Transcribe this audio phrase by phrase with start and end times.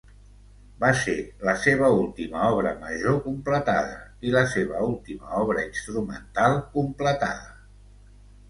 [0.83, 1.13] Va ser
[1.49, 7.55] la seva última obra major completada, i la seva última obra instrumental completada.